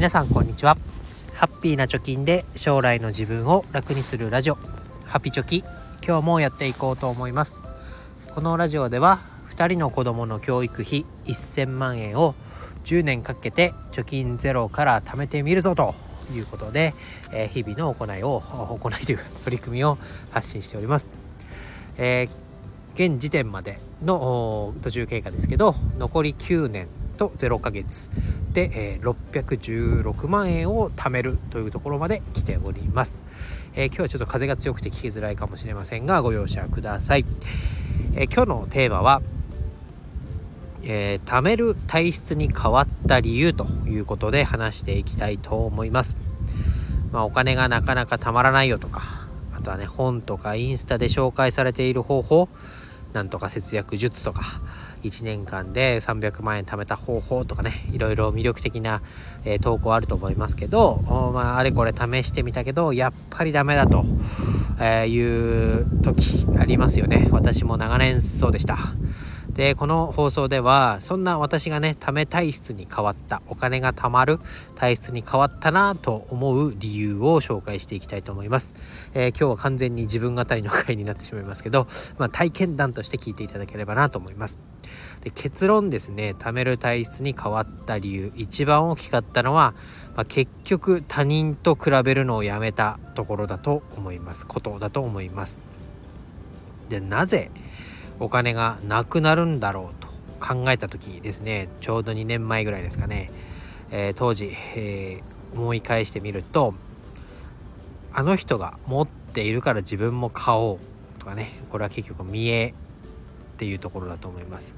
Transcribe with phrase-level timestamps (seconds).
[0.00, 0.78] 皆さんこんにちは。
[1.34, 4.56] ハッピーな貯金で将来の自分を楽にするラジオ。
[5.04, 5.62] ハピチョキ。
[6.02, 7.54] 今日もやっていこうと思います。
[8.34, 9.18] このラジオでは
[9.50, 12.34] 2人の子供の教育費1000万円を
[12.84, 15.94] 10年かけて貯金ゼロから貯めてみるぞと
[16.34, 16.94] いうことで、
[17.34, 19.98] え、日々の行いを行いという取り組みを
[20.30, 21.12] 発信しております、
[21.98, 26.88] えー、現時点までの途中経過ですけど残り9年
[27.20, 28.10] と0ヶ月
[28.54, 33.26] で、えー、616万円を貯めるというところまで来ております、
[33.74, 37.26] えー、今日はちょっと風が強くて聞きづらいかもしれませんがご容赦ください、
[38.14, 39.20] えー、今日のテーマは
[40.82, 46.16] えー、貯める体質に変わった理由ということで話していきたいと思います。
[47.12, 49.02] まあ、お金がなかなかたまらないよとか
[49.54, 52.48] あとはね本とかインスタで紹介されている方法
[53.12, 54.42] なんとか節約術とか
[55.02, 59.02] 1年間で300万円貯めた方法とかねいろいろ魅力的な、
[59.44, 60.96] えー、投稿あると思いますけど、
[61.34, 64.04] まあ、あれこれ試してみたけどやっぱりダメだと、
[64.80, 68.78] えいう時ありますよね私も長年そうでした。
[69.60, 74.38] でこの放送ではそんな私がね貯め体質に変わったお金が貯まる
[74.74, 78.74] 体質に変わったなと思う理由を紹介していきたいと思います、
[79.12, 84.66] えー、今日は完全に自分語りの回になってしまいますけど、まあ、体験談として聞いていただければなと思います。
[85.20, 89.74] で結論ですね貯める体質に変わった理由一番大きかったのは、
[90.16, 94.46] まあ、結局他人と比べるのをやめたところだと思います。
[94.46, 95.58] ことだと思います。
[96.88, 97.50] でなぜ
[98.20, 101.68] お金がなくなるんだろうと考えた時ですね。
[101.80, 103.30] ちょうど2年前ぐらいですかね、
[103.90, 106.74] えー、当時、えー、思い返してみると
[108.12, 111.48] あの人が持っているから自分も買おうとかね。
[111.70, 112.74] これは結局見栄っ
[113.56, 114.74] ていうところだと思います。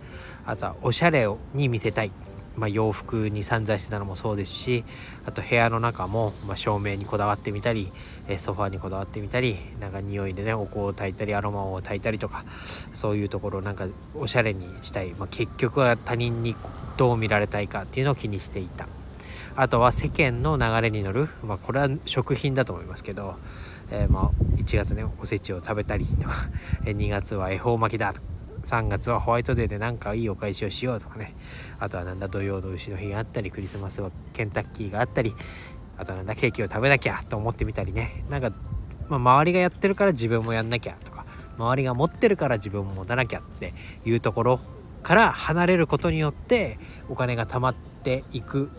[0.46, 2.12] あとはおしゃれに見せたい。
[2.56, 4.84] まあ、洋服に散在してたのもそうですし
[5.27, 7.90] あと部屋の中も、まあ、照明にこだわってみたり
[8.36, 12.45] ソファーにこだわってみたりなんか匂いでねお香を焚いたりアロマを焚いたりとか
[12.92, 16.57] そういうところなんかおしゃれにしたい、まあ、結局は他人に
[16.96, 18.86] どう見られたいかっていうのを気にしていた。
[19.55, 23.36] あとは世間の流れに乗る、まあ、これは食品だと思いますけど、
[23.91, 26.35] えー、まあ1月ねおせちを食べたりとか
[26.85, 28.31] 2月は恵方巻きだとか
[28.62, 31.34] 3月はホワイトデーでなんかいいお返しをしようとかね
[31.78, 35.34] あとはなんだ土曜の牛の日があったりクリスマスはケンタッキーがあったり
[35.96, 38.50] あとなんだケーキを食べなきゃと思ってみたりねなんか、
[39.08, 41.27] まあ、周りがやってるから自分もやんなきゃとか
[41.58, 43.74] 周りが持ってるから自分も持たなきゃって
[44.05, 44.61] いうところ
[45.02, 48.70] から離れることによってお金が貯まっていく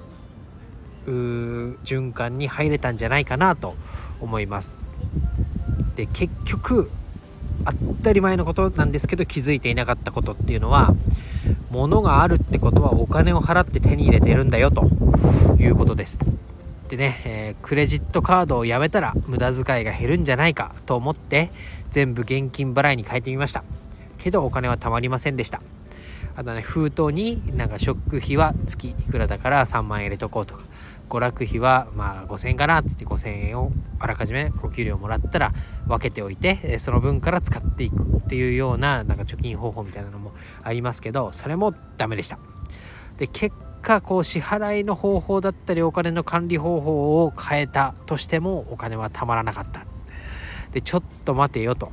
[1.06, 3.76] 循環に入れたんじゃないかなと
[4.22, 4.78] 思います。
[5.96, 6.90] で結局
[7.66, 10.94] 当たり前のことなんですけど気づいていなかったことっていうのは
[11.70, 14.88] 物があるってことはお金を払って手に入れてるんだよと
[15.60, 16.20] いうことです。
[16.90, 21.50] でね、えー、クレジットカードをやめたら無駄遣いが減るんじゃないかと思って
[21.90, 23.64] 全部現金払いに変えてみました
[24.20, 25.62] けどお金はたまりませんでした
[26.36, 30.64] あとね封筒になんか食費は月いくらだから3万円入れとこうとか
[31.10, 35.54] 娯楽費はまあ5000円かなって言って5000円をあらかじめお給料もらったら
[35.88, 40.34] 分けておいてその分から使っていくっていうようななんか貯金方法みたいなのも
[40.64, 42.40] ありますけどそれもダメでした。
[43.18, 49.86] で結果こう支払いの方法だったりお金の管理方法を変えたとしてもお金はたまらなかった。
[50.72, 51.92] でちょっと待てよと。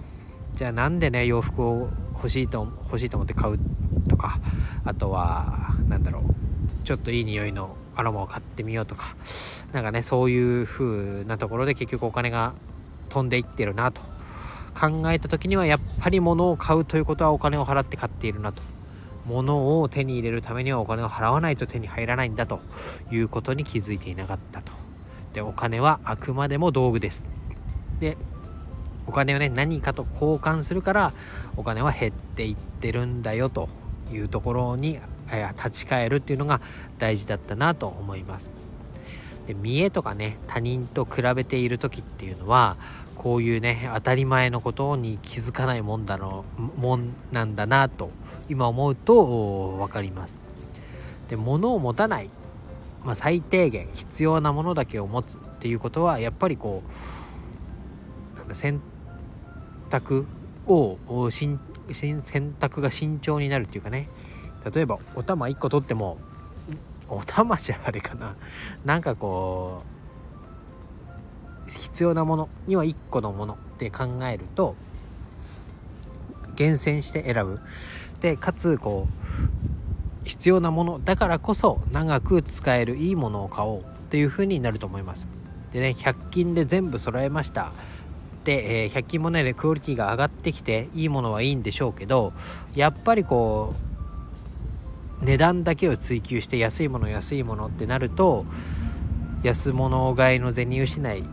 [0.55, 3.59] じゃあなんでね洋服を欲しいと欲しいと思って買う
[4.09, 4.39] とか
[4.85, 9.15] あとは何だろうちょっといい匂いのアロマを買ってみようとか
[9.73, 12.55] 何かねそういう風なところで結局お金が
[13.11, 14.01] 飛んでいってるなと。
[14.73, 18.63] 考えた時にはやっぱり物を買うということはお金を払って買っているなと。
[19.27, 22.61] 物を手に入れるためにはお金を払わないと手に入らないんだと。
[23.11, 24.73] いうことに気づいていなかったと。
[25.35, 27.31] でお金はあくまでも道具です。
[27.99, 28.17] で
[29.07, 31.13] お金をね何かと交換するから
[31.57, 33.69] お金は減っていってるんだよと
[34.13, 35.01] いうところに
[35.57, 36.61] 立ち返るっていうのが
[36.99, 38.51] 大事だったなと思います。
[39.47, 42.77] で見栄とかね他人と比べている時っていうのは
[43.17, 46.45] こういうね当たり前のことに気づかないもんだの
[46.77, 48.11] もんなんだなと
[48.49, 50.41] 今思うと分かります。
[51.29, 52.31] で物を持たない、
[53.05, 56.83] まあ、最低限必要なものだけを持つっていうことはやっぱりこ
[58.35, 58.81] うなんだ選
[59.91, 60.27] 択
[60.67, 60.99] を
[61.31, 61.59] 選
[62.59, 64.09] 択が慎重になるっていうかね
[64.73, 66.19] 例えばお玉1個取っても
[67.09, 68.37] お玉じゃあれかな。
[68.85, 69.83] なんかこ
[71.67, 74.77] う必要なものには1個のものって考えると
[76.55, 77.61] 厳選して選ぶ。
[78.21, 79.09] でかつこ
[80.25, 85.27] う必要なものだからこそ長く使えるいいものを買おうっていう風になると思います。
[85.73, 87.73] でね100均で全部揃えました。
[88.45, 92.33] で、えー、100均もねクオリティが上がってきていいものはいいんでしょうけど
[92.75, 93.90] やっぱりこう
[95.23, 98.47] 値段だけを追求して安いもの安いものってなると
[99.43, 101.25] 安物買いの銭失い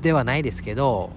[0.00, 1.10] ではないですけど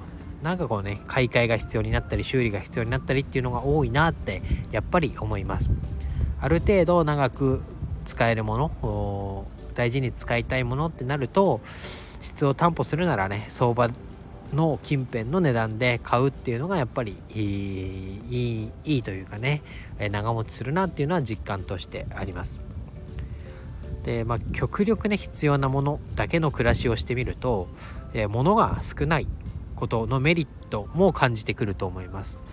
[0.44, 5.72] なんかこうね買い替えが必要になったり修理が必要になったりっていうのが多いなってやっぱり思います。
[6.40, 7.64] ある程度長く
[8.06, 11.62] 使えるもの大事に使いたいものってなると
[12.22, 13.90] 質を担保するならね相場
[14.54, 19.62] の近辺の値段で買うっていうのがやっぱりいいいいというかね
[20.12, 22.62] 長持ちするなっていうのは実感としてあります。
[24.04, 27.68] でまあ極力ね必要なものだけの暮らしをしてみると、
[28.14, 29.28] え物が少ない
[29.76, 32.44] ことのメリットも感じてくると思います。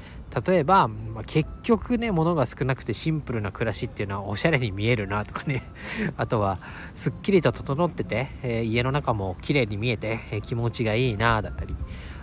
[0.46, 5.62] 例えば、まあ、結局ね物が少なくてシンプルな暮らしっていうのはおしゃれに見えるなとかね。
[6.16, 6.58] あとは
[6.94, 11.76] すっきりと整ってて、えー、家の中も綺麗に見えて、えー、気持ちがいいなだったり。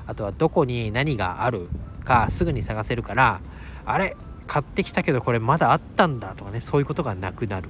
[0.07, 1.69] あとはどこに何がある
[2.03, 3.41] かすぐに探せるから
[3.85, 4.17] あれ
[4.47, 7.69] 買ってきたけどこれまだあったんだとかねそういうことがなくなる。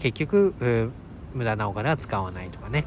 [0.00, 0.90] 結局、えー、
[1.32, 2.86] 無駄なお金は使わないとかね。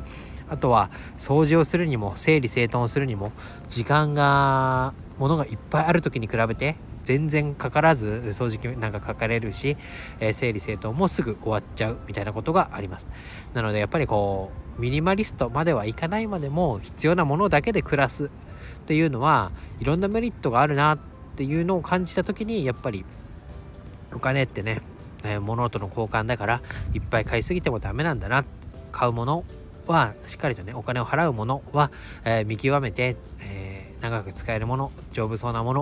[0.50, 3.32] あとは掃除をするにも整理整頓をするにも
[3.68, 6.76] 時間が物がいっぱいある時に比べて
[7.10, 9.78] 全然かからず掃除機なんかかかれるし、
[10.20, 13.08] えー、整理整頓もすぐ終わっちゃうみたいなことがあります。
[13.56, 18.30] なのでやっぱりこうミニマリストまではいかないまでも必要なものだけで暮らすっ
[18.86, 21.00] ていうのはいろんなメリットがあるなっ
[21.36, 23.04] ていうのを感じた時にやっぱり
[24.14, 24.80] お金ってね、
[25.24, 26.62] えー、物との交換だから
[26.94, 28.46] いっぱい買いすぎてもダメなんだな
[28.92, 29.46] 買うもの
[29.88, 31.90] はしっかりとねお金を払うものは、
[32.24, 33.18] えー、見極めて、
[34.02, 35.74] 長く使えるもの丈夫そうなも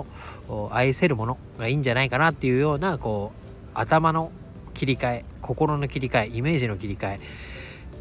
[0.48, 4.30] の愛せるものがいいんじゃないかなっていうようなこう頭の
[4.74, 7.20] 切り替え心の切り替えイメージの切り替え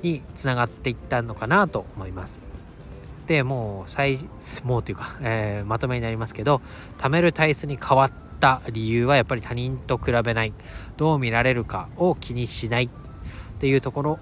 [0.03, 2.39] につながっていったのかなと思います。
[3.25, 4.17] でもう最
[4.63, 6.61] もうというか、えー、まとめになりますけど
[6.97, 10.53] 貯める体質に変わった理由はやっぱり他人と比べない
[10.95, 12.89] どう見られるかを気にしないっ
[13.59, 14.19] ていうところ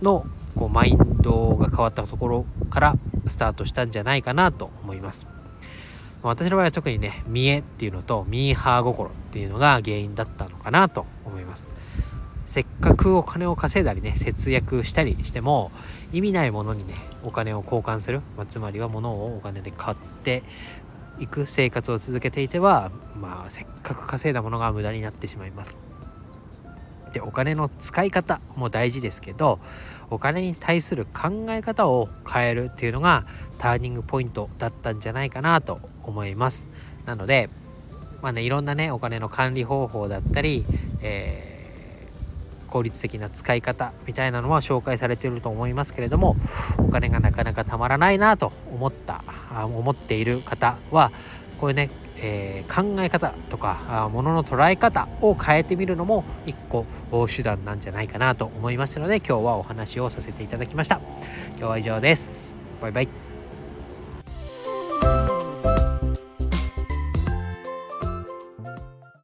[0.00, 0.24] の
[0.56, 2.94] こうマインドが変わったところから
[3.28, 5.26] スタートしたんじゃないかなと思います。
[6.22, 11.68] 私の場合は特にね見栄っていうのとミーハー心っていうのが原因だったのかなと思います。
[12.44, 15.70] せっかくお金を稼いだりね節約したりしても
[16.12, 20.42] 意味ないものにねお金を交換する、まあ、つまりは物をお金で買って
[21.20, 25.76] いく生活を続けていてはまあせっかく稼いだものが無駄になってしまいます。
[27.12, 29.58] でお金の使い方も大事ですけど
[30.10, 33.26] お金に対する考え方を変えるっていうのが
[33.58, 36.68] ターニングポイントだったんじゃないかなと思います。
[37.04, 37.50] なので
[38.22, 40.64] まあねいろんなねお金の管理方法だったり、
[41.02, 46.36] えー、効率的な使い方みたいなのは紹介されていると思いますけれども
[46.78, 49.22] お金がなかなかたまらないなと思った
[49.64, 51.12] 思っている方は
[51.60, 51.90] こういうね
[52.20, 56.86] えー、考え方とかものの捉え方を変えてみるのも一個
[57.28, 61.00] 手段なんじゃないかなと思いましたので今日はお話をさせていただきました。
[61.58, 62.56] 今日は以上です。
[62.80, 63.27] バイバイ。